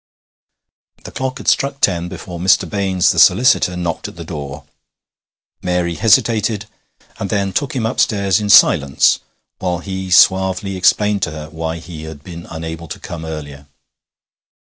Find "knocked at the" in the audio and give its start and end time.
3.77-4.23